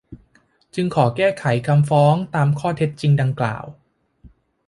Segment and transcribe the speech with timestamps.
[0.75, 3.65] จึงขอแก้ไขคำฟ้องตามข้อเท็จจริงดังกล่าว